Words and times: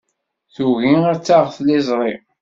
Tugi 0.53 0.93
ad 1.11 1.19
taɣ 1.25 1.45
tliẓri. 1.55 2.13